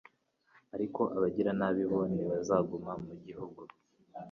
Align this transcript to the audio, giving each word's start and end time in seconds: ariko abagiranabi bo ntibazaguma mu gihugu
ariko 0.75 1.01
abagiranabi 1.15 1.83
bo 1.91 1.99
ntibazaguma 2.13 2.93
mu 3.05 3.13
gihugu 3.25 3.61